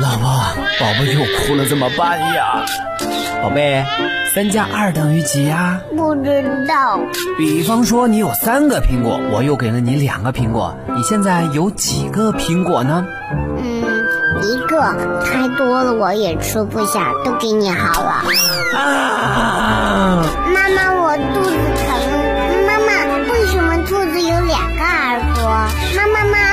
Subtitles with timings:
[0.00, 0.28] 老婆，
[0.78, 2.64] 宝宝又哭了，怎么办呀？
[3.42, 3.84] 宝贝，
[4.34, 5.80] 三加二等于几呀？
[5.96, 7.00] 不知道。
[7.36, 13.04] 比方说你有三个苹果，我又给了你两个苹果，你现在有几个苹果呢？
[13.58, 13.82] 嗯，
[14.42, 14.80] 一个，
[15.24, 18.22] 太多了我也吃不下，都给你好了。
[18.76, 20.24] 啊！
[20.52, 21.86] 妈妈，我肚子疼。
[22.66, 22.92] 妈妈，
[23.32, 25.42] 为什么兔子有两个耳朵？
[25.96, 26.47] 妈妈，妈。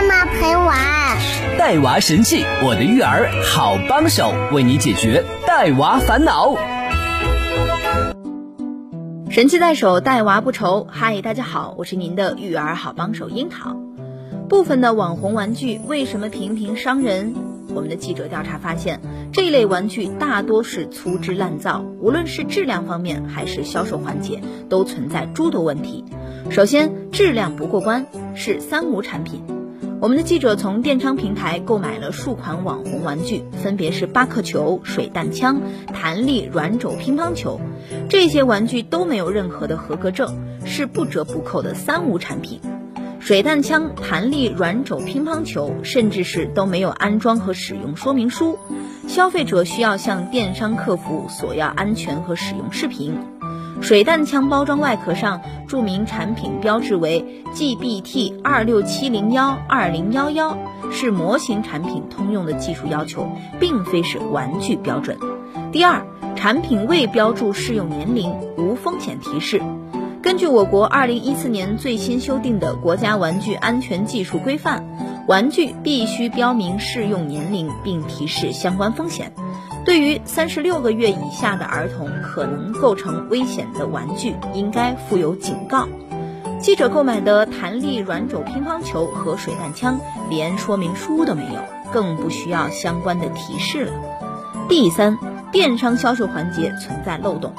[1.66, 6.53] 带娃神器，我的育儿好帮手，为你解决带娃烦恼。
[9.31, 10.86] 神器在手，带娃不愁。
[10.88, 13.75] 嗨，大家好，我是您的育儿好帮手樱桃。
[14.48, 17.34] 部分的网红玩具为什么频频伤人？
[17.73, 19.02] 我们的记者调查发现，
[19.34, 24.39] 这一类玩具大多是粗制滥造，无论是质量方面还是销售环节，
[24.70, 26.05] 都存在诸多问题。
[26.52, 28.05] 首先，质量不过关，
[28.36, 29.41] 是三无产品。
[30.02, 35.62] 我们的记者从电商平台购买了数款网红玩具，分别是巴克球、水弹枪、
[35.94, 37.59] 弹力软轴乒乓球，
[38.09, 42.59] 这些玩具都没有任何的合格证，是不折不扣的三无产品。
[43.19, 48.59] 水弹枪、弹力软轴乒乓球，甚至是都没有安装和使用说明书，
[49.08, 53.17] 消费者需要向电商客服索要安全和使用视频。
[53.81, 60.58] 水弹枪包装外壳上注明产品标志为 GBT 二六七零幺二零幺幺，
[60.92, 65.18] 是模型产品通用的技术要求，并非是玩具标准。
[65.72, 69.62] 第二，产品未标注适用年龄，无风险提示。
[70.22, 74.84] 根据我国二零一四年最新修订的国家玩具安全技术规范，
[75.28, 79.31] 玩具必须标明适用年龄，并提示相关风险。
[79.86, 85.88] 对于三十六个月以下的儿童可能构成危险的玩具，应该附有警告。
[86.59, 91.61] 记者购买的弹力软轴乒乓球和水弹枪连说明书都没有，
[91.94, 93.94] 更不需要相关的提示了。
[94.67, 95.19] 第三，
[95.52, 97.53] 电商销售环节存在漏洞。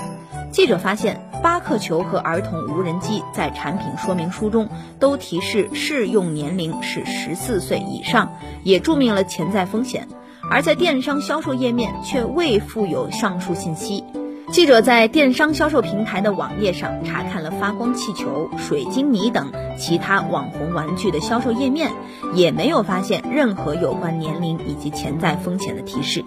[0.50, 8.32] 记者发现，巴克球和儿童无人机在产品说明书中都提示适用年龄是十四岁以上，
[8.64, 10.08] 也注明了潜在风险。
[10.50, 14.04] 而在电商销售页面却未附有上述信息。
[14.52, 21.90] 记者在电商销售平台的网页上查看了发光气球、水晶泥等其他网红玩具的销售页面，
[22.32, 26.24] 也没有发现任何有关年龄以及潜在风险的提示。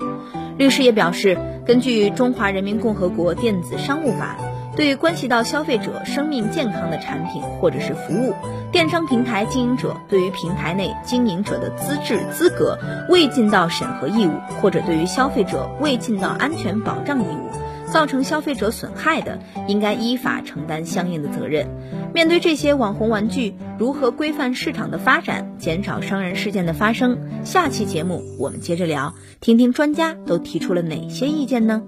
[0.57, 4.35] 律师也表示，根据《中华人民共和国电子商务法》。
[4.79, 8.33] 对关系到消费者生命健康的产品或者是服务，
[8.71, 12.79] 电商平台经营者对于平台内经营者的资质资格
[13.09, 14.31] 未尽到审核义务，
[14.61, 21.67] 或者对于消费者未尽到安全保障义务，造成消费者损害的，应该依法承担相应的责任。
[22.13, 27.17] 面对这些网红玩具，如何规范市场的发展，减少伤人事件的发生？
[27.43, 31.81] 下期节目我们接着聊，听听专家都提出了哪些意见呢？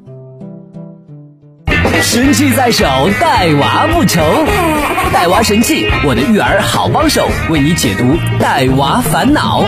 [2.02, 2.86] 神器在手，
[3.20, 4.22] 带娃不愁。
[5.14, 9.64] 带娃神器，我的育儿好帮手，为你解读带娃烦恼。